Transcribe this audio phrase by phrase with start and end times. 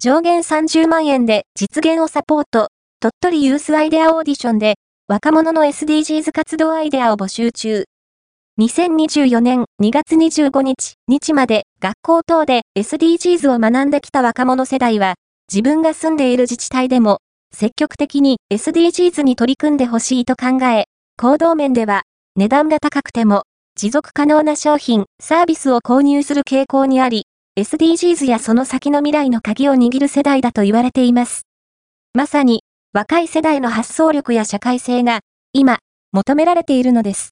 [0.00, 2.68] 上限30万円で実現をサポート、
[3.00, 4.76] 鳥取ユースアイデアオーディションで、
[5.08, 7.84] 若者の SDGs 活動アイデアを募集中。
[8.60, 15.16] 2024年2月25日、日まで学校等で SDGs を学んできた若者世代は、
[15.52, 17.18] 自分が住んでいる自治体でも、
[17.52, 20.84] 積極的に SDGs に取り組んでほしいと考え、
[21.20, 22.02] 行動面では、
[22.36, 23.42] 値段が高くても、
[23.74, 27.24] 持続可能な商品、サービスを購入する傾向にあり、
[27.58, 31.42] SDGs やその先の未来の鍵を握る世代だと言われています。
[32.14, 32.62] まさに、
[32.92, 35.22] 若い世代の発想力や社会性が、
[35.52, 35.80] 今、
[36.12, 37.30] 求められているのです。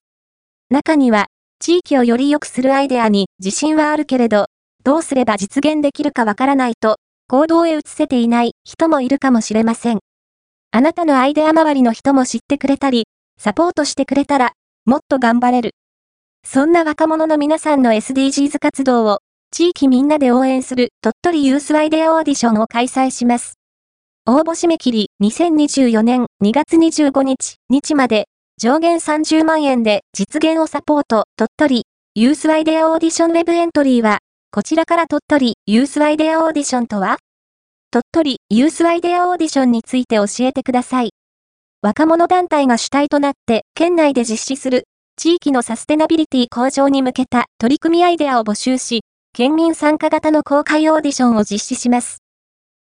[0.69, 1.27] 中には、
[1.61, 4.47] 地域をより良くするアイデアに自信はあるけれど、
[4.83, 6.97] どうすれば実現できるかわからないと、
[7.29, 10.01] 行動へ移せていない人もいるかもしれません。
[10.73, 13.06] あなたのアイデア周りの人も知ってくれたり、
[13.39, 14.55] サポートしてくれたら、
[14.87, 15.77] もっと頑張れる。
[16.45, 23.55] そんな若者の皆さんの SDGs 活動を地域みんなで応援する鳥取ユースアイデアオーディションを開催します。
[24.27, 28.27] 応募締め切り2024年2月25日、日曜まで
[28.58, 31.83] 上限30万円で実現をサポート鳥取
[32.14, 34.19] ユースアイデアオーディションウェブエントリーは
[34.50, 37.19] こちらから鳥取ユースアイデアオーディションとは？
[37.91, 41.10] 鳥取ユースアイデアオーディションについて教えてください。
[41.83, 44.84] 若者団体が主体となって県内で実施する
[45.16, 49.03] 地域のサステナビリティ向上に向けた取り組みアイデアを募集し、
[49.37, 52.23] 県民参加型の公開オーディションを実施します。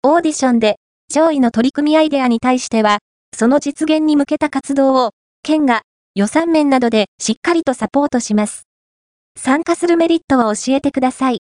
[0.01, 2.97] オーディションで上位の取り組みアイデアに対しては、
[3.37, 5.11] その実現に向けた活動を、
[5.43, 5.83] 県が
[6.15, 8.63] 予算面などでしっかりとサポートします。
[9.37, 11.43] 参加するメリットを教えてください。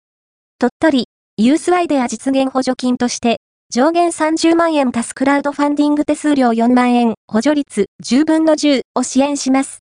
[0.59, 1.05] 鳥取、
[1.37, 3.37] ユースアイデア実現補助金として、
[3.73, 9.79] 上限30万円足すクラウドファンディング手数料4万円、補助率10分の10を支援します。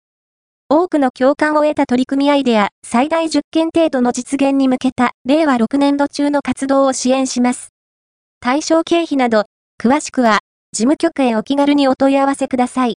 [0.69, 7.69] 多くの共感を得た取り組みアイデア、最大10件程度の実現に向けた、令和6年度中の活動を支援します。
[8.41, 9.45] 対象経費など、
[9.81, 10.41] 詳しくは、
[10.73, 12.95] 事務局へお気軽にお問い合わせください。